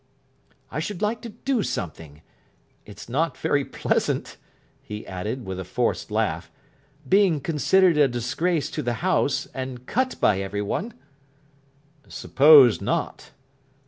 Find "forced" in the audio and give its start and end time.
5.63-6.09